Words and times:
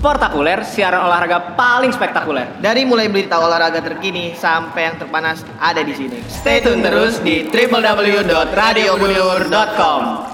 Sportakuler, 0.00 0.64
siaran 0.64 1.04
olahraga 1.04 1.52
paling 1.60 1.92
spektakuler. 1.92 2.48
Dari 2.64 2.88
mulai 2.88 3.12
berita 3.12 3.36
olahraga 3.36 3.84
terkini 3.84 4.32
sampai 4.32 4.88
yang 4.88 4.96
terpanas 4.96 5.44
ada 5.60 5.84
di 5.84 5.92
sini. 5.92 6.24
Stay 6.24 6.64
tune 6.64 6.80
terus 6.80 7.20
di 7.20 7.44
www.radiobudiluhur.com. 7.52 10.32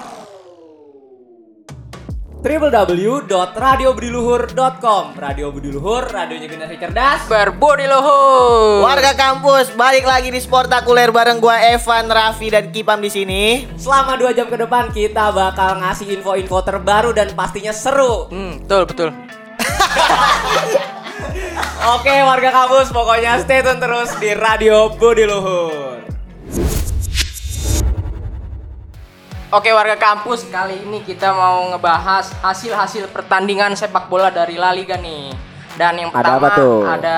www.radiobudiluhur.com 2.37 5.03
Radio 5.19 5.51
Budiluhur, 5.51 6.07
radionya 6.07 6.47
generasi 6.47 6.79
cerdas. 6.79 7.27
Berbudi 7.27 7.91
luhur. 7.91 8.87
Warga 8.87 9.19
kampus, 9.19 9.75
balik 9.75 10.07
lagi 10.07 10.31
di 10.31 10.39
Sportakuler 10.39 11.11
bareng 11.11 11.43
gua 11.43 11.59
Evan, 11.59 12.07
Raffi 12.07 12.55
dan 12.55 12.71
Kipam 12.71 13.03
di 13.03 13.11
sini. 13.11 13.67
Selama 13.75 14.15
dua 14.15 14.31
jam 14.31 14.47
ke 14.47 14.55
depan 14.55 14.95
kita 14.95 15.35
bakal 15.35 15.83
ngasih 15.83 16.07
info-info 16.15 16.63
terbaru 16.63 17.11
dan 17.11 17.35
pastinya 17.35 17.75
seru. 17.75 18.31
Hmm, 18.31 18.63
betul 18.63 18.87
betul. 18.87 19.26
Oke 21.97 22.13
warga 22.23 22.49
kampus, 22.51 22.91
pokoknya 22.91 23.39
stay 23.39 23.63
tune 23.63 23.79
terus 23.79 24.11
di 24.19 24.33
Radio 24.35 24.91
Budiluhur. 24.95 26.03
Oke 29.47 29.71
warga 29.71 29.95
kampus, 29.95 30.43
kali 30.51 30.83
ini 30.83 30.99
kita 31.07 31.31
mau 31.31 31.71
ngebahas 31.71 32.35
hasil-hasil 32.43 33.07
pertandingan 33.15 33.79
sepak 33.79 34.11
bola 34.11 34.27
dari 34.27 34.59
La 34.59 34.75
Liga 34.75 34.99
nih. 34.99 35.31
Dan 35.79 35.95
yang 35.95 36.11
Ada 36.11 36.19
pertama 36.19 36.47
apa 36.51 36.57
tuh? 36.57 36.77
ada 36.83 37.17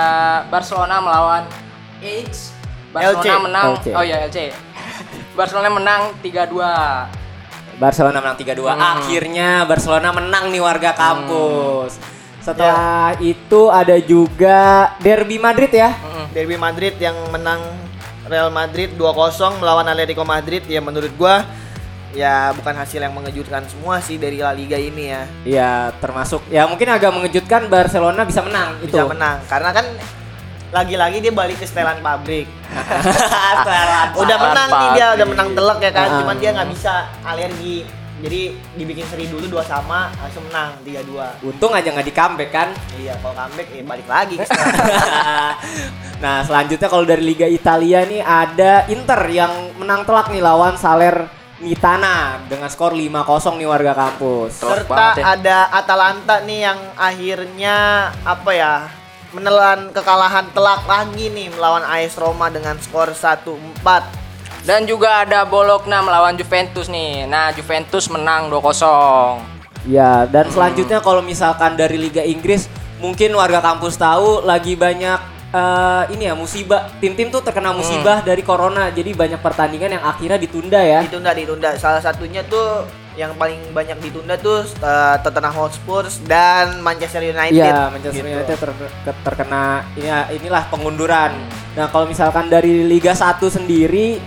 Barcelona 0.51 0.95
melawan 1.01 1.43
Ajax. 1.99 2.53
Barcelona 2.93 3.33
LC. 3.33 3.45
menang. 3.47 3.67
LC. 3.79 3.87
Oh 3.95 4.03
iya 4.05 4.17
LC. 4.29 4.37
Barcelona 5.39 5.69
menang 5.71 6.01
3-2. 6.21 7.79
Barcelona 7.79 8.17
menang 8.19 8.37
3-2. 8.37 8.61
Hmm. 8.67 8.77
Akhirnya 8.77 9.49
Barcelona 9.65 10.09
menang 10.11 10.43
nih 10.51 10.61
warga 10.61 10.91
kampus. 10.93 12.18
Setelah 12.39 13.15
itu 13.19 13.67
ada 13.67 13.95
juga 13.99 14.91
Derby 15.03 15.37
Madrid 15.37 15.71
ya. 15.71 15.95
Derby 16.31 16.55
Madrid 16.55 16.95
yang 16.97 17.15
menang 17.33 17.59
Real 18.29 18.53
Madrid 18.53 18.93
2-0 18.93 19.57
melawan 19.57 19.85
Atletico 19.89 20.21
Madrid 20.21 20.61
ya 20.69 20.79
menurut 20.79 21.09
gua 21.17 21.41
ya 22.13 22.53
bukan 22.57 22.73
hasil 22.73 23.01
yang 23.01 23.13
mengejutkan 23.13 23.65
semua 23.69 24.01
sih 24.01 24.17
dari 24.17 24.41
La 24.41 24.53
Liga 24.53 24.77
ini 24.77 25.03
ya. 25.09 25.23
Iya, 25.45 25.71
termasuk 25.97 26.45
ya 26.49 26.65
mungkin 26.69 26.89
agak 26.89 27.11
mengejutkan 27.13 27.69
Barcelona 27.69 28.25
bisa 28.25 28.41
menang 28.45 28.77
itu. 28.81 28.93
Bisa 28.93 29.05
menang 29.09 29.37
karena 29.49 29.69
kan 29.73 29.85
lagi-lagi 30.69 31.17
dia 31.17 31.33
balik 31.33 31.57
ke 31.57 31.65
setelan 31.65 31.97
pabrik. 32.01 32.45
Setelan 32.69 34.07
udah 34.21 34.37
menang 34.37 34.69
nih 34.69 34.89
dia, 34.97 35.07
udah 35.17 35.27
menang 35.27 35.49
telak 35.57 35.79
ya 35.81 35.91
kan. 35.93 36.09
Cuman 36.21 36.35
dia 36.37 36.49
nggak 36.53 36.69
bisa 36.69 36.93
alergi. 37.25 37.98
Jadi 38.19 38.51
dibikin 38.75 39.07
seri 39.07 39.31
dulu 39.31 39.47
dua 39.47 39.63
sama 39.63 40.11
langsung 40.19 40.43
menang 40.51 40.75
3-2. 40.83 41.47
Untung 41.47 41.71
aja 41.71 41.87
nggak 41.87 42.07
di 42.07 42.15
comeback 42.15 42.51
kan. 42.51 42.69
Iya, 42.99 43.15
kalau 43.23 43.35
comeback 43.35 43.67
ya 43.71 43.83
balik 43.87 44.07
lagi 44.07 44.35
nah 46.23 46.43
selanjutnya 46.43 46.91
kalau 46.91 47.07
dari 47.07 47.23
Liga 47.23 47.47
Italia 47.47 48.03
nih 48.03 48.19
ada 48.19 48.83
Inter 48.91 49.21
yang 49.31 49.71
menang 49.79 50.03
telak 50.03 50.27
nih 50.27 50.43
lawan 50.43 50.75
Salernitana 50.75 52.43
dengan 52.51 52.67
skor 52.67 52.91
5-0 52.91 53.55
nih 53.55 53.67
warga 53.67 53.93
kampus. 53.95 54.59
Telak 54.59 54.83
Serta 54.83 54.91
banget 54.91 55.15
ya. 55.15 55.23
ada 55.39 55.57
Atalanta 55.71 56.35
nih 56.43 56.59
yang 56.67 56.79
akhirnya 56.99 57.75
apa 58.27 58.51
ya 58.51 58.73
menelan 59.31 59.93
kekalahan 59.93 60.49
telak 60.51 60.83
lagi 60.89 61.29
nih 61.31 61.53
melawan 61.53 61.85
AS 61.87 62.19
Roma 62.19 62.51
dengan 62.51 62.75
skor 62.81 63.15
1-4. 63.15 64.28
Dan 64.59 64.83
juga 64.83 65.23
ada 65.23 65.47
Bologna 65.47 66.03
melawan 66.03 66.35
Juventus 66.35 66.87
nih. 66.87 67.25
Nah, 67.25 67.49
Juventus 67.51 68.05
menang 68.07 68.51
2-0. 68.51 69.39
Ya, 69.87 70.27
dan 70.27 70.51
selanjutnya 70.51 70.99
kalau 70.99 71.23
misalkan 71.23 71.73
dari 71.73 71.95
Liga 71.95 72.19
Inggris, 72.21 72.67
mungkin 72.99 73.31
warga 73.33 73.63
kampus 73.63 73.95
tahu 73.95 74.43
lagi 74.43 74.75
banyak 74.75 75.19
eh, 75.49 76.03
ini 76.13 76.27
ya 76.27 76.35
musibah. 76.35 76.91
Tim-tim 76.99 77.31
tuh 77.31 77.39
terkena 77.39 77.71
musibah 77.71 78.19
dari 78.19 78.43
corona, 78.43 78.91
jadi 78.91 79.15
banyak 79.15 79.39
pertandingan 79.39 79.95
yang 79.97 80.03
akhirnya 80.03 80.35
ditunda 80.35 80.79
ya. 80.83 80.99
Ditunda 81.07 81.31
ditunda. 81.31 81.69
Salah 81.79 82.03
satunya 82.03 82.43
tuh 82.43 82.83
yang 83.15 83.35
paling 83.35 83.71
banyak 83.71 83.99
ditunda 83.99 84.35
tuh 84.35 84.67
eh, 84.67 85.15
Tottenham 85.23 85.55
Hotspur 85.55 86.03
dan 86.27 86.83
Manchester 86.83 87.23
United. 87.23 87.55
Iya, 87.55 87.89
Manchester 87.89 88.19
gitu. 88.21 88.35
United 88.35 88.57
ter- 88.59 88.77
ke- 89.07 89.19
terkena 89.23 89.63
ini 89.95 90.11
inilah 90.35 90.67
pengunduran. 90.67 91.31
Nah, 91.73 91.87
kalau 91.87 92.03
misalkan 92.03 92.51
dari 92.51 92.83
Liga 92.83 93.15
1 93.15 93.39
sendiri 93.47 94.19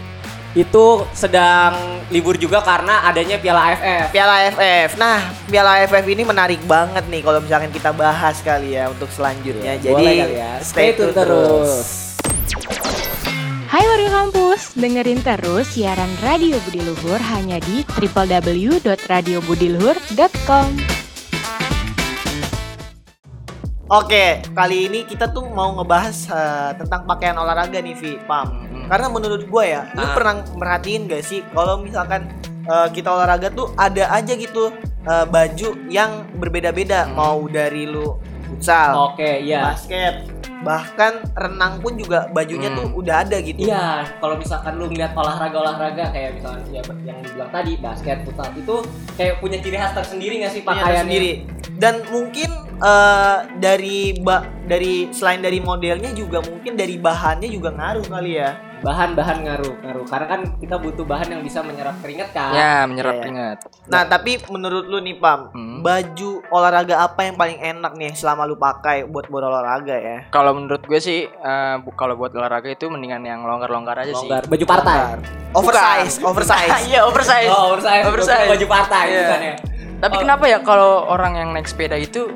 itu 0.53 1.09
sedang 1.17 2.05
libur 2.13 2.37
juga 2.37 2.61
karena 2.61 3.09
adanya 3.09 3.41
Piala 3.41 3.73
AFF. 3.73 4.13
Piala 4.13 4.45
AFF. 4.45 5.01
Nah, 5.01 5.33
Piala 5.49 5.81
AFF 5.81 6.05
ini 6.05 6.29
menarik 6.29 6.61
banget 6.69 7.09
nih 7.09 7.25
kalau 7.25 7.41
misalkan 7.41 7.73
kita 7.73 7.89
bahas 7.97 8.37
kali 8.45 8.77
ya 8.77 8.93
untuk 8.93 9.09
selanjutnya. 9.09 9.81
Jadi 9.81 9.97
Boleh 9.97 10.21
kali 10.21 10.37
ya. 10.37 10.61
Stay 10.61 10.93
tune 10.93 11.17
terus. 11.17 12.05
Hai 13.73 13.89
warga 13.89 14.13
kampus, 14.13 14.77
dengerin 14.77 15.25
terus 15.25 15.73
siaran 15.73 16.13
Radio 16.21 16.61
Budi 16.69 16.85
Luhur 16.85 17.17
hanya 17.17 17.57
di 17.65 17.81
www.radiobudiluhur.com. 17.97 20.92
Oke, 23.93 24.41
kali 24.57 24.89
ini 24.89 25.05
kita 25.05 25.29
tuh 25.29 25.45
mau 25.47 25.77
ngebahas 25.77 26.17
eh, 26.27 26.71
tentang 26.81 27.05
pakaian 27.05 27.37
olahraga 27.37 27.77
nih, 27.77 27.93
Vi, 27.93 28.13
Pam. 28.25 28.65
Karena 28.89 29.07
menurut 29.07 29.45
gue 29.45 29.65
ya, 29.67 29.85
lu 29.93 30.01
Ah. 30.03 30.17
pernah 30.17 30.35
merhatiin 30.51 31.05
gak 31.07 31.21
sih 31.21 31.45
kalau 31.53 31.77
misalkan 31.79 32.25
eh, 32.63 32.89
kita 32.89 33.11
olahraga 33.11 33.51
tuh 33.51 33.69
ada 33.77 34.09
aja 34.09 34.33
gitu 34.33 34.73
eh, 35.03 35.27
baju 35.27 35.69
yang 35.91 36.25
berbeda-beda, 36.33 37.05
mau 37.11 37.45
dari 37.45 37.85
lu 37.85 38.17
futsal, 38.47 39.13
Oke, 39.13 39.43
iya. 39.43 39.61
basket, 39.67 40.25
bahkan 40.63 41.21
renang 41.35 41.77
pun 41.77 41.93
juga 41.93 42.31
bajunya 42.31 42.71
Hmm. 42.71 42.79
tuh 42.79 42.87
udah 42.97 43.17
ada 43.21 43.37
gitu. 43.41 43.67
Iya, 43.67 44.09
kalau 44.17 44.39
misalkan 44.39 44.79
lu 44.79 44.87
ngeliat 44.87 45.13
olahraga-olahraga 45.13 46.05
kayak 46.09 46.39
misalkan 46.39 46.65
ya 46.71 46.81
yang 47.03 47.19
dibilang 47.19 47.51
tadi 47.51 47.73
basket, 47.77 48.23
futsal 48.23 48.49
itu 48.55 48.77
kayak 49.19 49.37
punya 49.37 49.59
ciri 49.59 49.77
khas 49.77 49.93
tersendiri 49.93 50.35
nggak 50.39 50.53
sih 50.55 50.63
Punya 50.63 50.81
pakaiannya? 50.81 51.03
sendiri. 51.05 51.33
Dan 51.77 51.95
mungkin 52.09 52.49
eh, 52.83 53.37
dari 53.57 53.99
ba 54.19 54.43
dari 54.63 55.07
selain 55.09 55.39
dari 55.39 55.59
modelnya 55.59 56.11
juga 56.11 56.43
mungkin 56.43 56.75
dari 56.75 56.99
bahannya 56.99 57.47
juga 57.47 57.71
ngaruh 57.71 58.05
kali 58.05 58.33
ya. 58.35 58.51
Bahan-bahan 58.83 59.47
ngaruh, 59.47 59.75
ngaruh. 59.79 60.05
Karena 60.05 60.27
kan 60.27 60.41
kita 60.59 60.75
butuh 60.75 61.07
bahan 61.07 61.31
yang 61.31 61.39
bisa 61.41 61.63
menyerap 61.63 61.95
keringat 62.03 62.35
kan. 62.35 62.51
Ya, 62.51 62.83
menyerap 62.83 63.15
Iya. 63.15 63.23
keringat. 63.23 63.57
Nah, 63.87 64.03
tapi 64.05 64.43
menurut 64.51 64.85
lu 64.85 64.99
nih, 64.99 65.23
Pam, 65.23 65.55
Hmm. 65.55 65.87
baju 65.87 66.43
olahraga 66.51 66.99
apa 67.01 67.23
yang 67.23 67.39
paling 67.39 67.63
enak 67.63 67.95
nih 67.95 68.11
selama 68.11 68.43
lu 68.43 68.59
pakai 68.59 69.07
buat 69.07 69.31
berolahraga 69.31 69.95
ya? 69.95 70.19
Kalau 70.29 70.51
menurut 70.53 70.83
gue 70.83 70.99
sih 70.99 71.31
eh, 71.31 71.75
bu- 71.79 71.95
kalau 71.95 72.19
buat 72.19 72.35
olahraga 72.35 72.67
itu 72.67 72.91
mendingan 72.91 73.23
yang 73.23 73.47
longgar-longgar 73.47 74.03
aja 74.03 74.11
sih. 74.11 74.27
Longgar, 74.27 74.51
baju 74.51 74.65
partai. 74.67 74.99
Oversize, 75.53 76.15
Bukan. 76.19 76.27
oversize. 76.27 76.71
Iya, 76.91 77.01
oversize. 77.07 77.49
Oh, 77.49 77.63
oversize. 77.71 78.03
Oversize. 78.03 78.49
Baju 78.51 78.67
partai 78.67 79.05
bukan 79.15 79.41
ya? 79.45 79.55
Tapi 80.03 80.15
Oh. 80.17 80.21
kenapa 80.21 80.45
ya 80.51 80.59
kalau 80.59 81.07
orang 81.07 81.39
yang 81.39 81.49
naik 81.55 81.71
sepeda 81.71 81.95
itu 81.95 82.35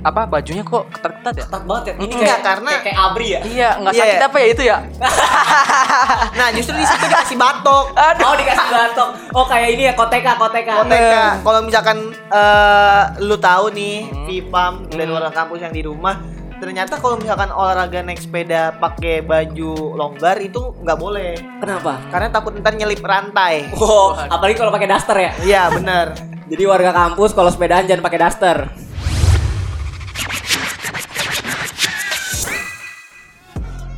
apa 0.00 0.22
bajunya 0.24 0.62
kok 0.62 0.88
ketat-ketat 0.90 1.34
ya? 1.34 1.44
Ketat 1.44 1.62
banget 1.64 1.84
ya. 1.84 1.94
Ini 1.94 2.04
Enggak, 2.06 2.20
kayak, 2.20 2.40
karena- 2.42 2.70
kayak, 2.70 2.82
kayak 2.84 2.98
abri 3.02 3.26
ya. 3.26 3.40
Iya, 3.42 3.70
nggak 3.76 3.92
Iya, 3.92 4.00
sakit 4.00 4.14
iya. 4.14 4.26
apa 4.26 4.36
ya 4.36 4.46
itu 4.46 4.62
ya? 4.62 4.76
Nah, 6.32 6.48
justru 6.52 6.74
di 6.74 6.84
situ 6.84 7.00
dikasih 7.02 7.36
batok. 7.36 7.84
Aduh. 7.92 8.22
Oh 8.22 8.34
dikasih 8.34 8.68
batok. 8.70 9.08
Oh 9.32 9.44
kayak 9.44 9.68
ini 9.70 9.82
ya 9.84 9.94
koteka 9.94 10.32
koteka. 10.36 10.72
Koteka. 10.78 11.22
Kalau 11.40 11.60
misalkan 11.60 11.96
eh, 12.12 13.02
lu 13.20 13.36
tahu 13.36 13.64
nih, 13.70 13.96
Hmm. 14.02 14.24
Vipam 14.24 14.72
dan 14.88 15.06
Hmm. 15.06 15.16
orang 15.16 15.32
kampus 15.32 15.58
yang 15.60 15.72
di 15.72 15.82
rumah, 15.82 16.14
ternyata 16.56 16.96
kalau 16.96 17.16
misalkan 17.16 17.50
olahraga 17.50 18.00
naik 18.00 18.20
sepeda 18.20 18.72
pakai 18.74 19.20
baju 19.20 19.72
longgar 19.94 20.38
itu 20.38 20.72
nggak 20.78 20.98
boleh. 20.98 21.32
Kenapa? 21.58 21.98
Karena 22.08 22.28
takut 22.30 22.52
ntar 22.54 22.72
nyelip 22.72 23.00
rantai. 23.00 23.68
Oh, 23.74 24.14
apalagi 24.14 24.56
kalau 24.56 24.70
pakai 24.70 24.88
daster 24.88 25.16
ya. 25.18 25.32
Iya, 25.40 25.62
bener. 25.70 26.06
Jadi 26.50 26.62
warga 26.64 26.90
kampus 26.90 27.30
kalau 27.30 27.48
sepedaan 27.48 27.84
jangan 27.84 28.02
pakai 28.02 28.20
daster. 28.20 28.58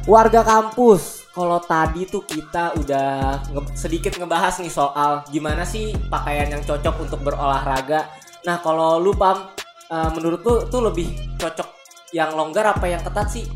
Warga 0.03 0.43
kampus, 0.43 1.31
kalau 1.31 1.63
tadi 1.63 2.11
tuh 2.11 2.27
kita 2.27 2.75
udah 2.75 3.39
nge- 3.47 3.79
sedikit 3.79 4.19
ngebahas 4.19 4.59
nih 4.59 4.67
soal 4.67 5.23
gimana 5.31 5.63
sih 5.63 5.95
pakaian 6.11 6.51
yang 6.51 6.63
cocok 6.67 7.07
untuk 7.07 7.23
berolahraga. 7.23 8.11
Nah, 8.43 8.59
kalau 8.59 8.99
lu 8.99 9.15
pam, 9.15 9.47
eh, 9.87 10.11
menurut 10.11 10.43
lu 10.43 10.67
tuh 10.67 10.83
lebih 10.83 11.07
cocok 11.39 11.69
yang 12.11 12.35
longgar 12.35 12.75
apa 12.75 12.91
yang 12.91 12.99
ketat 12.99 13.31
sih? 13.31 13.47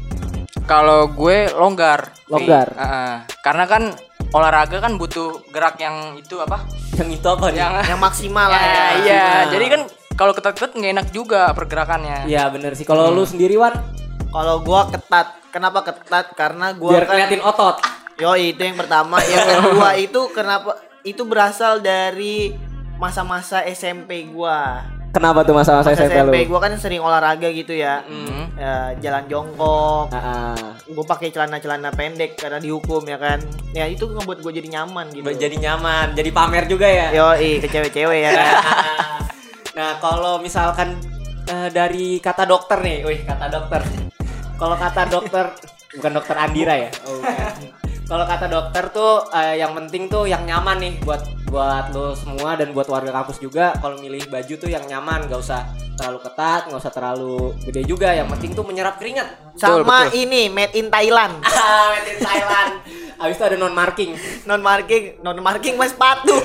Kalau 0.70 1.10
gue 1.10 1.50
longgar. 1.50 2.14
Longgar. 2.30 2.66
Nih, 2.70 2.78
ah, 2.80 3.16
karena 3.42 3.64
kan 3.66 3.82
olahraga 4.30 4.78
kan 4.78 4.94
butuh 4.94 5.42
gerak 5.50 5.82
yang 5.82 6.14
itu 6.14 6.38
apa? 6.38 6.62
Yang 6.94 7.10
itu 7.18 7.26
apa 7.26 7.46
nih? 7.50 7.58
Yang 7.58 7.72
Yang 7.90 8.00
maksimal 8.00 8.46
lah 8.46 8.62
ya, 8.62 8.70
ya. 8.70 8.86
iya. 9.02 9.26
Jadi 9.50 9.66
kan 9.66 9.80
kalau 10.14 10.30
ketat-ketat 10.30 10.78
nggak 10.78 10.92
enak 10.94 11.08
juga 11.10 11.50
pergerakannya. 11.50 12.30
Iya 12.30 12.46
bener 12.48 12.78
sih. 12.78 12.86
Kalau 12.86 13.10
lu 13.10 13.26
sendiri 13.26 13.58
Wan, 13.58 13.74
Kalau 14.36 14.60
gua 14.60 14.84
ketat, 14.92 15.28
kenapa 15.48 15.80
ketat? 15.80 16.26
Karena 16.36 16.76
gua 16.76 16.92
biar 16.92 17.08
kan 17.08 17.16
keliatin 17.16 17.40
otot. 17.40 17.80
Yo 18.20 18.36
itu 18.36 18.60
yang 18.60 18.76
pertama, 18.76 19.16
yang 19.24 19.48
kedua 19.64 19.96
itu 19.96 20.20
kenapa 20.36 20.76
itu 21.08 21.24
berasal 21.24 21.80
dari 21.80 22.52
masa-masa 23.00 23.64
SMP 23.64 24.28
gua. 24.28 24.84
Kenapa 25.16 25.48
tuh 25.48 25.56
masa-masa 25.56 25.88
Pas 25.88 25.96
SMP, 25.96 26.12
lu? 26.12 26.28
SMP 26.28 26.36
gue 26.44 26.58
kan 26.60 26.72
sering 26.76 27.00
olahraga 27.00 27.48
gitu 27.48 27.72
ya. 27.72 28.04
Hmm. 28.04 28.52
Ya, 28.52 28.92
jalan 29.00 29.24
jongkok. 29.32 30.12
Ah. 30.12 30.76
Gue 30.84 31.04
pakai 31.08 31.32
celana-celana 31.32 31.88
pendek 31.96 32.36
karena 32.36 32.60
dihukum 32.60 33.00
ya 33.08 33.16
kan. 33.16 33.40
Ya 33.72 33.88
itu 33.88 34.04
ngebuat 34.04 34.44
gue 34.44 34.52
jadi 34.60 34.68
nyaman 34.76 35.16
gitu. 35.16 35.24
Jadi 35.24 35.56
nyaman, 35.56 36.12
jadi 36.12 36.28
pamer 36.36 36.68
juga 36.68 36.84
ya. 36.84 37.16
Yo, 37.16 37.32
ke 37.32 37.64
cewek-cewek 37.64 38.20
ya 38.28 38.30
kan. 38.36 38.48
nah, 39.80 39.96
kalau 40.04 40.36
misalkan 40.44 41.00
eh, 41.48 41.72
dari 41.72 42.20
kata 42.20 42.44
dokter 42.44 42.84
nih, 42.84 43.08
wih 43.08 43.20
kata 43.24 43.48
dokter. 43.48 43.80
Kalau 44.56 44.76
kata 44.80 45.02
dokter, 45.12 45.44
bukan 46.00 46.12
dokter 46.16 46.36
Andira 46.40 46.74
ya. 46.80 46.90
Oh. 47.04 47.20
Kalau 48.06 48.24
kata 48.24 48.46
dokter 48.46 48.84
tuh 48.94 49.28
eh, 49.34 49.60
yang 49.60 49.74
penting 49.74 50.06
tuh 50.06 50.30
yang 50.30 50.46
nyaman 50.46 50.78
nih 50.78 50.94
buat 51.02 51.26
buat 51.50 51.90
lo 51.90 52.14
semua 52.14 52.56
dan 52.56 52.72
buat 52.72 52.88
warga 52.88 53.12
kampus 53.12 53.42
juga. 53.42 53.76
Kalau 53.76 54.00
milih 54.00 54.30
baju 54.30 54.54
tuh 54.56 54.70
yang 54.70 54.86
nyaman, 54.86 55.26
gak 55.26 55.40
usah 55.42 55.66
terlalu 55.96 56.18
ketat, 56.22 56.68
nggak 56.68 56.80
usah 56.80 56.92
terlalu 56.92 57.56
gede 57.66 57.82
juga. 57.88 58.12
Yang 58.12 58.28
penting 58.36 58.50
tuh 58.52 58.64
menyerap 58.68 59.00
keringat. 59.00 59.26
Sama 59.56 60.12
ini 60.12 60.52
made 60.52 60.76
in 60.76 60.92
Thailand. 60.92 61.40
Ah, 61.46 61.90
made 61.92 62.08
in 62.14 62.20
Thailand. 62.20 62.72
Abis 63.16 63.40
itu 63.40 63.44
ada 63.48 63.56
non 63.56 63.72
marking. 63.72 64.12
Non 64.44 64.60
marking, 64.60 65.18
non 65.24 65.40
marking 65.40 65.74
mas 65.80 65.96
sepatu. 65.96 66.36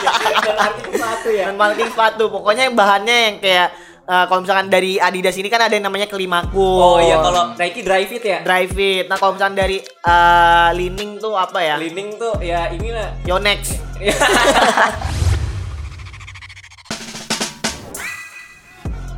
non 0.46 0.56
marking 0.56 0.92
sepatu 0.94 1.28
ya. 1.34 1.44
non 1.50 1.58
marking 1.58 1.90
sepatu. 1.90 2.24
Pokoknya 2.30 2.70
yang 2.70 2.76
bahannya 2.78 3.16
yang 3.28 3.36
kayak 3.42 3.68
eh, 4.10 4.24
kalau 4.26 4.40
misalkan 4.40 4.66
dari 4.66 4.98
Adidas 4.98 5.36
ini 5.36 5.46
kan 5.46 5.60
ada 5.60 5.70
yang 5.70 5.86
namanya 5.86 6.04
Kelimaku. 6.04 6.58
Oh 6.58 6.98
iya 6.98 7.16
kalau 7.16 7.54
Nike 7.54 7.80
Dry 7.80 8.02
Fit 8.04 8.24
ya. 8.24 8.38
Dry 8.42 8.66
Fit. 8.66 9.06
Nah 9.06 9.16
kalau 9.16 9.32
misalkan 9.32 9.54
dari 9.54 9.78
eh, 9.80 10.68
Lining 10.74 11.16
tuh 11.16 11.34
apa 11.34 11.58
ya? 11.60 11.78
Lining 11.78 12.16
tuh 12.16 12.34
ya 12.40 12.68
inilah 12.68 13.14
Yonex. 13.22 13.78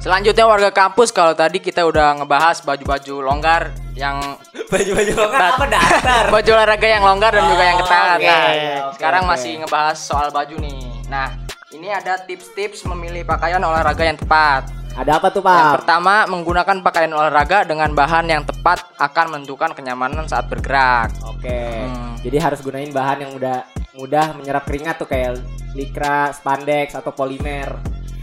Selanjutnya 0.03 0.43
warga 0.43 0.75
kampus 0.75 1.15
kalau 1.15 1.31
tadi 1.31 1.62
kita 1.62 1.87
udah 1.87 2.19
ngebahas 2.19 2.59
baju-baju 2.61 3.23
longgar 3.23 3.71
yang 3.94 4.19
baju-baju 4.73 5.12
longgar 5.15 5.43
apa 5.55 5.65
dasar? 5.71 6.23
baju 6.35 6.50
olahraga 6.50 6.89
yang 6.91 7.06
longgar 7.06 7.31
dan 7.31 7.47
juga 7.47 7.62
yang 7.62 7.79
Oh, 7.79 7.87
ketat. 7.87 8.19
oke, 8.19 8.27
Nah, 8.27 8.43
oke, 8.43 8.94
sekarang 8.99 9.23
oke. 9.23 9.31
masih 9.31 9.53
ngebahas 9.62 9.94
soal 9.97 10.35
baju 10.35 10.59
nih. 10.59 11.06
Nah, 11.06 11.29
ini 11.72 11.88
ada 11.88 12.20
tips-tips 12.20 12.84
memilih 12.84 13.24
pakaian 13.24 13.60
olahraga 13.60 14.04
yang 14.04 14.20
tepat. 14.20 14.69
Ada 14.92 15.16
apa 15.16 15.32
tuh 15.32 15.40
Yang 15.40 15.72
Pak? 15.72 15.76
pertama, 15.80 16.14
menggunakan 16.28 16.76
pakaian 16.84 17.12
olahraga 17.16 17.64
dengan 17.64 17.96
bahan 17.96 18.28
yang 18.28 18.44
tepat 18.44 18.92
akan 19.00 19.26
menentukan 19.32 19.72
kenyamanan 19.72 20.28
saat 20.28 20.52
bergerak. 20.52 21.08
Oke. 21.24 21.88
Hmm. 21.88 22.12
Jadi 22.20 22.36
harus 22.36 22.60
gunain 22.60 22.92
bahan 22.92 23.24
yang 23.24 23.32
mudah 23.32 23.64
mudah 23.96 24.36
menyerap 24.36 24.69
keringat 24.69 25.00
tuh 25.00 25.08
kayak 25.08 25.40
likra, 25.72 26.28
spandex 26.36 26.92
atau 26.92 27.08
polimer. 27.16 27.72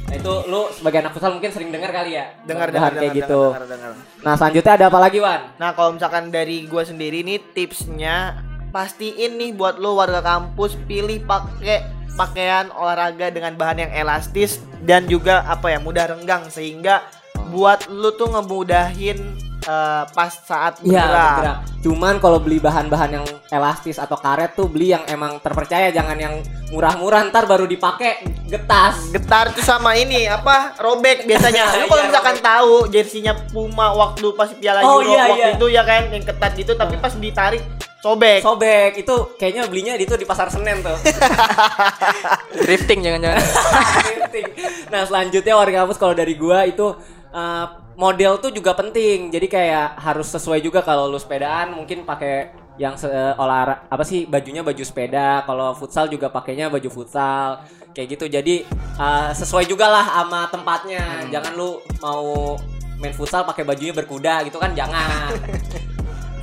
Nah 0.09 0.15
itu 0.17 0.33
lu 0.49 0.69
sebagai 0.73 1.05
anak 1.05 1.13
futsal 1.17 1.33
mungkin 1.33 1.49
sering 1.49 1.73
dengar 1.73 1.89
kali 1.89 2.17
ya? 2.17 2.37
Dengar 2.45 2.69
dengar 2.69 2.93
kayak 2.97 3.13
dengar, 3.13 3.17
gitu. 3.17 3.41
dengar, 3.49 3.65
dengar, 3.65 3.89
dengar. 3.97 4.21
Nah 4.25 4.33
selanjutnya 4.37 4.73
ada 4.77 4.85
apa 4.93 4.99
lagi 5.01 5.17
Wan? 5.21 5.41
Nah 5.57 5.69
kalau 5.73 5.89
misalkan 5.97 6.33
dari 6.33 6.65
gue 6.65 6.83
sendiri 6.85 7.21
nih 7.25 7.37
tipsnya 7.53 8.45
pastiin 8.69 9.36
nih 9.36 9.51
buat 9.51 9.77
lo 9.77 9.95
warga 9.95 10.21
kampus 10.21 10.77
pilih 10.86 11.21
pakai 11.21 11.83
pakaian 12.13 12.68
olahraga 12.71 13.30
dengan 13.30 13.56
bahan 13.56 13.83
yang 13.83 13.92
elastis 13.94 14.57
dan 14.81 15.06
juga 15.06 15.42
apa 15.44 15.69
ya 15.69 15.80
mudah 15.80 16.06
renggang 16.10 16.48
sehingga 16.48 17.01
buat 17.48 17.88
lu 17.88 18.12
tuh 18.12 18.30
ngemudahin 18.30 19.18
eh, 19.62 20.04
pas 20.06 20.30
saat 20.30 20.77
Iya 20.81 21.01
bergerak. 21.01 21.31
bergerak. 21.33 21.57
Cuman 21.80 22.16
kalau 22.19 22.38
beli 22.38 22.60
bahan-bahan 22.60 23.12
yang 23.13 23.25
elastis 23.48 23.95
atau 23.95 24.13
karet 24.13 24.51
tuh 24.51 24.68
beli 24.68 24.92
yang 24.92 25.00
emang 25.07 25.39
terpercaya, 25.39 25.88
jangan 25.89 26.19
yang 26.19 26.36
murah-murah 26.69 27.31
ntar 27.31 27.48
baru 27.48 27.63
dipakai 27.63 28.19
getas. 28.45 29.00
Getar 29.10 29.50
tuh 29.50 29.63
sama 29.63 29.95
ini 29.95 30.27
apa 30.27 30.75
robek 30.77 31.24
biasanya. 31.24 31.71
Lu 31.80 31.88
kalau 31.88 32.04
Iya, 32.04 32.10
misalkan 32.12 32.38
tahu 32.38 32.74
jersinya 32.92 33.31
Puma 33.48 33.95
waktu 33.95 34.27
pas 34.36 34.51
Piala 34.51 34.83
Oh, 34.83 35.00
Euro 35.00 35.07
iya, 35.10 35.24
waktu 35.25 35.39
iya. 35.42 35.56
itu 35.56 35.66
ya 35.71 35.83
kan 35.83 36.01
yang 36.12 36.21
ketat 36.21 36.51
gitu 36.54 36.75
tapi 36.75 37.00
pas 37.00 37.16
ditarik 37.16 37.63
sobek. 37.99 38.39
Sobek 38.39 38.91
itu 39.03 39.15
kayaknya 39.35 39.67
belinya 39.67 39.93
di 39.99 40.07
tuh 40.07 40.15
di 40.15 40.27
pasar 40.27 40.47
Senen 40.47 40.79
tuh. 40.79 40.97
Drifting 42.63 42.99
jangan-jangan. 43.03 43.43
penting. 44.29 44.45
Nah 44.93 45.01
selanjutnya 45.09 45.53
warga 45.57 45.83
kampus 45.83 45.97
kalau 45.97 46.13
dari 46.13 46.37
gua 46.37 46.63
itu 46.69 46.93
uh, 47.33 47.65
model 47.97 48.37
tuh 48.39 48.53
juga 48.53 48.77
penting. 48.77 49.33
Jadi 49.33 49.47
kayak 49.49 49.99
harus 49.99 50.29
sesuai 50.29 50.61
juga 50.61 50.85
kalau 50.85 51.09
lu 51.09 51.17
sepedaan 51.17 51.73
mungkin 51.75 52.05
pakai 52.05 52.53
yang 52.79 52.95
se 52.95 53.11
olahraga 53.35 53.91
apa 53.91 54.03
sih 54.07 54.23
bajunya 54.29 54.63
baju 54.63 54.83
sepeda. 54.85 55.43
Kalau 55.43 55.75
futsal 55.75 56.07
juga 56.07 56.31
pakainya 56.31 56.71
baju 56.71 56.87
futsal 56.87 57.65
kayak 57.91 58.15
gitu. 58.15 58.25
Jadi 58.29 58.63
uh, 59.01 59.33
sesuai 59.35 59.65
juga 59.67 59.89
lah 59.89 60.05
sama 60.05 60.47
tempatnya. 60.47 61.27
Jangan 61.27 61.51
lu 61.57 61.81
mau 61.99 62.55
main 62.99 63.15
futsal 63.15 63.43
pakai 63.43 63.67
bajunya 63.67 63.91
berkuda 63.91 64.47
gitu 64.47 64.61
kan 64.61 64.71
jangan. 64.77 65.35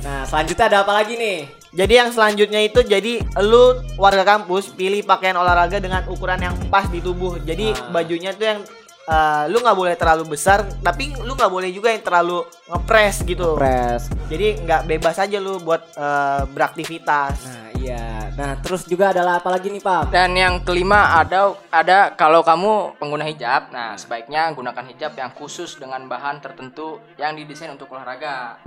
Nah 0.03 0.25
selanjutnya 0.25 0.65
ada 0.69 0.77
apa 0.85 0.93
lagi 0.93 1.15
nih? 1.15 1.39
Jadi 1.75 1.93
yang 1.93 2.09
selanjutnya 2.09 2.63
itu 2.63 2.79
jadi 2.81 3.21
lu 3.43 3.77
warga 3.99 4.23
kampus 4.23 4.71
pilih 4.71 5.03
pakaian 5.03 5.35
olahraga 5.35 5.77
dengan 5.77 6.01
ukuran 6.07 6.39
yang 6.41 6.55
pas 6.71 6.87
di 6.87 7.03
tubuh. 7.03 7.37
Jadi 7.43 7.75
Ah. 7.75 7.91
bajunya 7.91 8.31
tuh 8.33 8.45
yang 8.47 8.59
eh, 9.07 9.43
lu 9.47 9.63
nggak 9.63 9.77
boleh 9.77 9.95
terlalu 9.95 10.35
besar, 10.35 10.67
tapi 10.83 11.15
lu 11.23 11.31
nggak 11.31 11.47
boleh 11.47 11.71
juga 11.71 11.95
yang 11.95 12.03
terlalu 12.03 12.43
ngepres 12.67 13.23
gitu. 13.23 13.55
Press. 13.55 14.11
Jadi 14.27 14.67
nggak 14.67 14.83
bebas 14.83 15.15
aja 15.15 15.37
lu 15.39 15.59
buat 15.63 15.79
eh, 15.95 16.41
beraktivitas. 16.51 17.35
Nah 17.47 17.67
iya. 17.79 18.27
Nah 18.35 18.59
terus 18.59 18.83
juga 18.83 19.15
adalah 19.15 19.39
apa 19.39 19.47
lagi 19.47 19.71
nih 19.71 19.79
Pak? 19.79 20.11
Dan 20.11 20.35
yang 20.35 20.59
kelima 20.59 21.19
ada 21.19 21.55
ada 21.71 22.11
kalau 22.15 22.43
kamu 22.43 22.99
pengguna 22.99 23.23
hijab, 23.23 23.71
nah 23.71 23.95
sebaiknya 23.95 24.51
gunakan 24.51 24.85
hijab 24.91 25.15
yang 25.15 25.31
khusus 25.31 25.79
dengan 25.79 26.03
bahan 26.07 26.43
tertentu 26.43 26.99
yang 27.15 27.31
didesain 27.31 27.71
untuk 27.71 27.87
olahraga. 27.95 28.59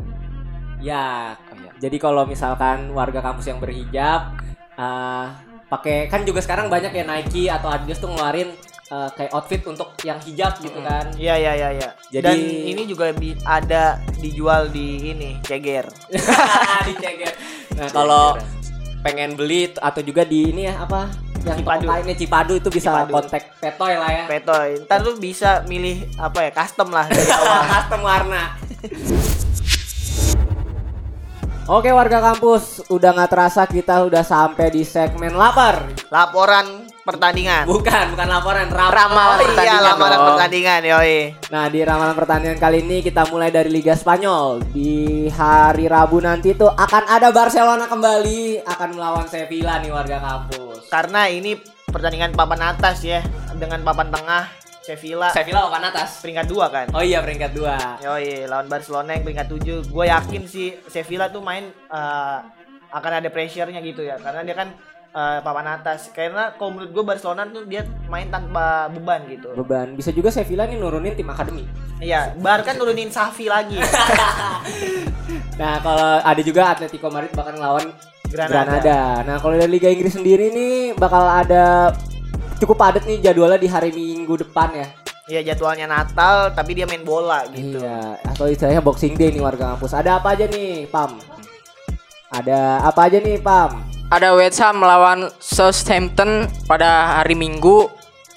Ya, 0.80 1.36
Oh, 1.36 1.54
iya. 1.54 1.70
jadi 1.78 1.96
kalau 1.96 2.24
misalkan 2.24 2.88
warga 2.90 3.20
kampus 3.20 3.46
yang 3.46 3.58
berhijab, 3.58 4.32
eh, 4.72 5.26
pakai 5.66 6.06
kan 6.06 6.24
juga 6.24 6.40
sekarang 6.40 6.66
banyak 6.66 6.90
ya 6.90 7.04
Nike 7.04 7.46
atau 7.46 7.68
Adidas 7.68 7.98
tuh 7.98 8.08
ngeluarin 8.08 8.50
eh, 8.88 9.08
kayak 9.12 9.30
outfit 9.30 9.62
untuk 9.64 9.94
yang 10.00 10.18
hijab 10.18 10.58
gitu 10.58 10.80
kan. 10.80 11.14
Iya 11.14 11.36
iya 11.36 11.52
iya 11.54 11.68
iya. 11.72 11.90
Jadi- 12.10 12.26
Dan 12.26 12.38
ini 12.66 12.82
juga 12.84 13.12
ada 13.44 13.82
dijual 14.16 14.66
di 14.66 15.10
ini 15.10 15.38
ceger. 15.40 15.86
Diceger. 16.88 17.32
Nah 17.76 17.86
kalau 17.88 18.34
pengen 19.00 19.32
beli 19.32 19.70
atau 19.72 20.00
juga 20.00 20.24
di 20.24 20.50
ini 20.50 20.66
ya 20.66 20.80
apa? 20.80 21.06
Yang 21.40 21.62
Cipadu. 21.62 21.80
toko 21.80 21.92
kainnya 21.94 22.16
Cipadu 22.16 22.52
itu 22.54 22.68
bisa 22.68 22.90
Cipadu. 22.90 23.12
kontak 23.14 23.42
Petoy 23.56 23.94
lah 23.94 24.10
ya. 24.10 24.24
Petoy. 24.26 24.68
Ntar 24.84 24.98
lu 25.00 25.12
bisa 25.16 25.62
milih 25.64 26.10
apa 26.18 26.38
ya 26.42 26.50
custom 26.52 26.88
lah 26.90 27.06
dari 27.06 27.30
awal. 27.38 27.60
Custom 27.70 28.00
warna. 28.02 28.42
Oke 31.70 31.94
warga 31.94 32.18
kampus, 32.18 32.82
udah 32.90 33.14
nggak 33.14 33.30
terasa 33.30 33.62
kita 33.62 34.02
udah 34.02 34.26
sampai 34.26 34.74
di 34.74 34.82
segmen 34.82 35.38
lapar. 35.38 35.86
Laporan 36.10 36.90
pertandingan. 37.06 37.62
Bukan, 37.62 38.10
bukan 38.10 38.26
laporan, 38.26 38.66
rap- 38.66 38.90
Ramalan 38.90 39.30
Oh 39.30 39.38
iya, 39.38 39.46
pertandingan 39.54 39.82
lamaran 39.86 40.18
dong. 40.18 40.26
pertandingan, 40.34 40.80
yoi. 40.82 41.18
Nah 41.46 41.64
di 41.70 41.78
ramalan 41.80 42.16
pertandingan 42.18 42.58
kali 42.58 42.82
ini 42.82 43.06
kita 43.06 43.22
mulai 43.30 43.54
dari 43.54 43.70
Liga 43.70 43.94
Spanyol 43.94 44.66
Di 44.70 45.26
hari 45.30 45.86
Rabu 45.86 46.18
nanti 46.18 46.54
tuh 46.54 46.70
akan 46.70 47.06
ada 47.06 47.30
Barcelona 47.30 47.86
kembali 47.86 48.66
Akan 48.66 48.94
melawan 48.94 49.26
Sevilla 49.26 49.78
nih 49.78 49.90
warga 49.90 50.18
kampus 50.18 50.86
Karena 50.86 51.26
ini 51.26 51.54
pertandingan 51.86 52.34
papan 52.34 52.70
atas 52.70 53.02
ya 53.02 53.18
dengan 53.54 53.82
papan 53.82 54.10
tengah 54.10 54.46
Sevilla 54.90 55.28
Sevilla 55.30 55.70
papan 55.70 55.86
atas 55.86 56.18
peringkat 56.18 56.46
dua 56.50 56.66
kan. 56.66 56.86
Oh 56.90 57.04
iya 57.04 57.22
peringkat 57.22 57.54
2 57.54 58.02
Yoi, 58.02 58.50
lawan 58.50 58.66
Barcelona 58.66 59.14
yang 59.14 59.22
peringkat 59.22 59.46
7. 59.46 59.86
Gue 59.86 60.04
yakin 60.10 60.42
sih 60.50 60.74
Sevilla 60.90 61.30
tuh 61.30 61.38
main 61.38 61.70
eh, 61.70 62.38
akan 62.90 63.12
ada 63.22 63.28
pressure-nya 63.30 63.78
gitu 63.86 64.02
ya. 64.02 64.18
Karena 64.18 64.42
dia 64.42 64.56
kan 64.58 64.68
eh, 65.14 65.38
papan 65.46 65.78
atas. 65.78 66.10
Karena 66.10 66.58
kalau 66.58 66.74
menurut 66.74 66.90
gue 66.90 67.04
Barcelona 67.06 67.46
tuh 67.46 67.62
dia 67.70 67.86
main 68.10 68.26
tanpa 68.26 68.90
beban 68.90 69.22
gitu. 69.30 69.54
Beban 69.54 69.94
Bisa 69.94 70.10
juga 70.10 70.34
Sevilla 70.34 70.66
nih 70.66 70.82
nurunin 70.82 71.14
tim 71.14 71.30
akademi 71.30 71.62
Iya, 72.02 72.34
bahkan 72.42 72.74
nurunin 72.74 73.12
Safi 73.12 73.46
lagi. 73.46 73.78
Nah 75.60 75.76
kalau 75.84 76.10
ada 76.24 76.40
juga 76.40 76.72
Atletico 76.72 77.12
Madrid 77.12 77.36
bakal 77.36 77.52
ngelawan 77.60 77.92
Granada. 78.32 78.80
Granada. 78.80 78.98
Nah 79.28 79.36
kalau 79.36 79.54
dari 79.60 79.70
Liga 79.76 79.92
Inggris 79.92 80.16
sendiri 80.16 80.48
nih 80.48 80.96
bakal 80.96 81.20
ada 81.20 81.92
cukup 82.60 82.76
padat 82.76 83.08
nih 83.08 83.24
jadwalnya 83.24 83.56
di 83.56 83.68
hari 83.68 83.90
Minggu 83.90 84.19
depan 84.38 84.70
ya 84.74 84.88
Iya, 85.30 85.54
jadwalnya 85.54 85.86
Natal 85.86 86.50
tapi 86.58 86.74
dia 86.74 86.90
main 86.90 87.06
bola 87.06 87.46
gitu. 87.54 87.78
Iya, 87.78 88.18
atau 88.26 88.50
istilahnya 88.50 88.82
Boxing 88.82 89.14
Day 89.14 89.30
nih 89.30 89.38
warga 89.38 89.78
kampus. 89.78 89.94
Ada 89.94 90.18
apa 90.18 90.34
aja 90.34 90.50
nih, 90.50 90.90
Pam? 90.90 91.22
Ada 92.34 92.82
apa 92.82 93.06
aja 93.06 93.22
nih, 93.22 93.38
Pam? 93.38 93.78
Ada 94.10 94.34
West 94.34 94.58
Ham 94.58 94.82
melawan 94.82 95.30
Southampton 95.38 96.50
pada 96.66 97.22
hari 97.22 97.38
Minggu 97.38 97.86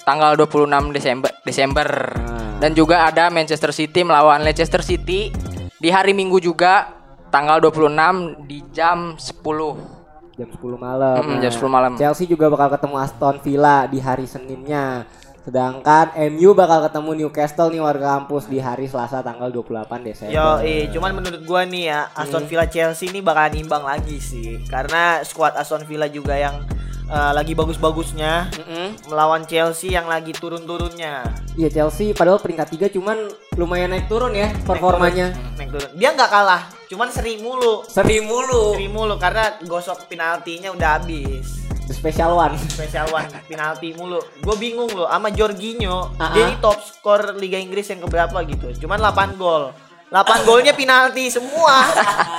tanggal 0.06 0.38
26 0.38 0.94
Desember 0.94 1.34
Desember. 1.42 1.88
Nah. 2.14 2.62
Dan 2.62 2.78
juga 2.78 3.10
ada 3.10 3.26
Manchester 3.26 3.74
City 3.74 4.06
melawan 4.06 4.46
Leicester 4.46 4.78
City 4.86 5.34
di 5.74 5.88
hari 5.90 6.14
Minggu 6.14 6.38
juga 6.38 6.94
tanggal 7.34 7.58
26 7.58 8.46
di 8.46 8.62
jam 8.70 9.18
10. 9.18 10.38
Jam 10.38 10.46
10 10.46 10.78
malam. 10.78 11.18
Mm, 11.26 11.42
jam 11.42 11.50
10 11.50 11.66
malam. 11.66 11.92
Chelsea 11.98 12.30
juga 12.30 12.46
bakal 12.46 12.78
ketemu 12.78 12.96
Aston 13.02 13.36
Villa 13.42 13.90
di 13.90 13.98
hari 13.98 14.30
Seninnya. 14.30 15.10
Sedangkan 15.44 16.16
MU 16.32 16.56
bakal 16.56 16.88
ketemu 16.88 17.10
Newcastle 17.20 17.68
nih 17.68 17.84
warga 17.84 18.16
kampus 18.16 18.48
di 18.48 18.56
hari 18.64 18.88
Selasa 18.88 19.20
tanggal 19.20 19.52
28 19.52 20.00
Desember. 20.00 20.32
Yo, 20.32 20.48
eh, 20.64 20.88
cuman 20.88 21.20
menurut 21.20 21.44
gua 21.44 21.68
nih 21.68 21.92
ya, 21.92 22.08
Aston 22.16 22.48
Villa 22.48 22.64
Chelsea 22.64 23.12
ini 23.12 23.20
bakalan 23.20 23.60
imbang 23.60 23.84
lagi 23.84 24.16
sih. 24.16 24.64
Karena 24.64 25.20
skuad 25.20 25.52
Aston 25.52 25.84
Villa 25.84 26.08
juga 26.08 26.32
yang 26.32 26.64
eh, 27.12 27.32
lagi 27.36 27.52
bagus-bagusnya 27.52 28.56
Mm-mm. 28.56 29.12
melawan 29.12 29.44
Chelsea 29.44 29.92
yang 29.92 30.08
lagi 30.08 30.32
turun-turunnya. 30.32 31.28
Iya 31.60 31.68
Chelsea 31.68 32.16
padahal 32.16 32.40
peringkat 32.40 32.88
3 32.88 32.96
cuman 32.96 33.28
lumayan 33.60 33.92
naik 33.92 34.08
turun 34.08 34.32
ya 34.32 34.48
performanya. 34.64 35.36
Naik 35.60 35.76
turun. 35.76 35.92
Dia 36.00 36.16
nggak 36.16 36.30
kalah, 36.32 36.72
cuman 36.88 37.12
seri 37.12 37.36
mulu. 37.44 37.84
Seri 37.84 38.24
mulu. 38.24 38.80
Seri 38.80 38.88
mulu 38.88 39.20
karena 39.20 39.60
gosok 39.68 40.08
penaltinya 40.08 40.72
udah 40.72 41.04
habis. 41.04 41.63
The 41.84 41.92
special 41.92 42.40
one. 42.40 42.56
Special 42.56 43.12
one 43.12 43.28
penalti 43.44 43.92
mulu. 43.92 44.24
Gue 44.40 44.56
bingung 44.56 44.88
loh 44.88 45.04
sama 45.04 45.28
Jorginho. 45.28 46.16
Ah, 46.16 46.32
Dia 46.32 46.48
ah. 46.48 46.48
ini 46.48 46.56
top 46.64 46.80
skor 46.80 47.36
Liga 47.36 47.60
Inggris 47.60 47.92
yang 47.92 48.00
keberapa 48.00 48.40
gitu. 48.48 48.72
Cuman 48.84 48.96
8 49.00 49.36
gol. 49.36 49.76
8 50.08 50.46
golnya 50.48 50.72
penalti 50.72 51.26
semua. 51.26 51.90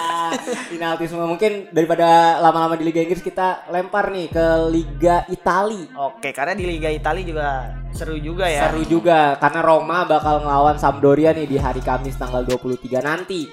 Penalti 0.72 1.06
semua 1.12 1.28
mungkin 1.28 1.70
daripada 1.76 2.40
lama-lama 2.40 2.80
di 2.80 2.88
Liga 2.88 3.04
Inggris 3.04 3.20
kita 3.20 3.68
lempar 3.68 4.10
nih 4.16 4.32
ke 4.32 4.46
Liga 4.72 5.28
Itali. 5.28 5.92
Oke, 5.94 6.32
karena 6.32 6.56
di 6.56 6.66
Liga 6.66 6.88
Italia 6.88 7.26
juga 7.26 7.48
seru 7.92 8.16
juga 8.16 8.48
ya. 8.48 8.72
Seru 8.72 8.88
juga 8.88 9.36
karena 9.38 9.60
Roma 9.60 10.08
bakal 10.08 10.42
ngelawan 10.42 10.80
Sampdoria 10.80 11.36
nih 11.36 11.46
di 11.46 11.58
hari 11.60 11.84
Kamis 11.84 12.16
tanggal 12.16 12.48
23 12.48 13.04
nanti. 13.04 13.46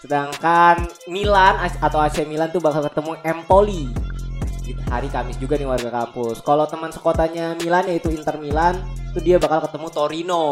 Sedangkan 0.00 0.80
Milan 1.12 1.60
atau 1.78 2.00
AC 2.00 2.24
Milan 2.24 2.48
tuh 2.50 2.64
bakal 2.64 2.80
ketemu 2.88 3.12
Empoli 3.22 4.05
hari 4.90 5.06
Kamis 5.12 5.38
juga 5.38 5.60
nih 5.60 5.68
warga 5.68 5.90
kampus. 5.92 6.42
Kalau 6.42 6.66
teman 6.66 6.90
sekotanya 6.90 7.54
Milan 7.60 7.86
yaitu 7.86 8.10
Inter 8.10 8.40
Milan, 8.40 8.80
tuh 9.14 9.22
dia 9.22 9.38
bakal 9.38 9.62
ketemu 9.68 9.88
Torino. 9.92 10.44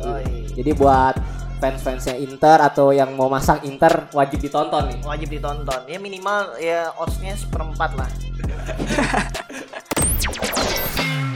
Oh, 0.00 0.18
iya. 0.22 0.48
Jadi 0.56 0.70
buat 0.74 1.14
fans-fansnya 1.58 2.14
Inter 2.22 2.62
atau 2.62 2.94
yang 2.94 3.18
mau 3.18 3.26
masang 3.26 3.58
Inter 3.66 4.06
wajib 4.14 4.38
ditonton 4.40 4.94
nih. 4.94 4.98
Wajib 5.02 5.28
ditonton. 5.28 5.80
Ya 5.90 5.98
minimal 5.98 6.54
ya 6.62 6.94
oddsnya 6.96 7.34
seperempat 7.34 7.98
lah. 7.98 8.08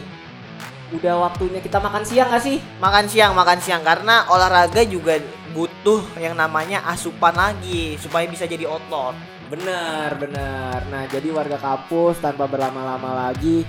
Udah 0.95 1.27
waktunya 1.27 1.59
kita 1.59 1.83
makan 1.83 2.07
siang 2.07 2.31
gak 2.31 2.39
sih? 2.39 2.63
Makan 2.79 3.11
siang, 3.11 3.35
makan 3.35 3.59
siang 3.59 3.83
karena 3.83 4.31
olahraga 4.31 4.87
juga 4.87 5.19
butuh 5.59 6.07
yang 6.23 6.39
namanya 6.39 6.87
asupan 6.87 7.35
lagi 7.35 7.99
supaya 7.99 8.31
bisa 8.31 8.47
jadi 8.47 8.71
otot. 8.71 9.19
Bener, 9.51 10.15
bener. 10.15 10.79
Nah 10.87 11.03
jadi 11.11 11.35
warga 11.35 11.59
kampus 11.59 12.23
tanpa 12.23 12.47
berlama-lama 12.47 13.27
lagi 13.27 13.67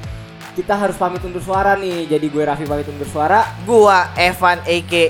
kita 0.56 0.74
harus 0.78 0.96
pamit 0.98 1.22
undur 1.26 1.42
suara 1.42 1.76
nih. 1.76 2.10
Jadi 2.10 2.26
gue 2.30 2.44
Raffi 2.46 2.66
pamit 2.66 2.88
undur 2.90 3.10
suara. 3.10 3.46
Gua 3.66 4.14
Evan 4.18 4.62
aka 4.64 5.06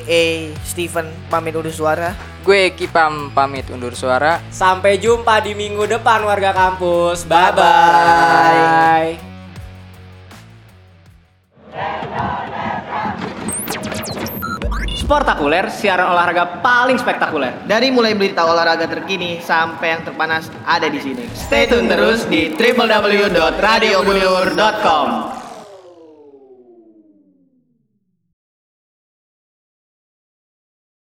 Steven 0.64 1.08
pamit 1.28 1.56
undur 1.56 1.74
suara. 1.74 2.16
Gue 2.40 2.72
Kipam 2.74 3.30
pamit 3.36 3.68
undur 3.70 3.94
suara. 3.94 4.40
Sampai 4.50 4.98
jumpa 4.98 5.44
di 5.44 5.54
minggu 5.54 5.86
depan 5.86 6.24
warga 6.24 6.56
kampus. 6.56 7.28
Bye 7.28 7.52
bye. 7.52 7.64
Bye-bye. 7.64 8.79
Sportakuler, 15.10 15.74
siaran 15.74 16.14
olahraga 16.14 16.62
paling 16.62 17.02
spektakuler. 17.02 17.66
Dari 17.66 17.90
mulai 17.90 18.14
berita 18.14 18.46
olahraga 18.46 18.86
terkini 18.86 19.42
sampai 19.42 19.98
yang 19.98 20.06
terpanas 20.06 20.54
ada 20.70 20.86
di 20.86 21.02
sini. 21.02 21.26
Stay 21.34 21.66
tune 21.66 21.90
terus 21.90 22.30
di 22.30 22.54
www.radiobudiluhur.com. 22.54 25.39